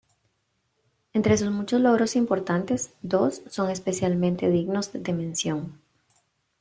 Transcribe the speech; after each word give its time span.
Entre 1.13 1.37
sus 1.37 1.51
muchos 1.51 1.79
logros 1.79 2.15
importantes, 2.15 2.91
dos 3.03 3.43
son 3.51 3.69
especialmente 3.69 4.49
dignos 4.49 4.89
de 4.93 5.13
mención. 5.13 5.79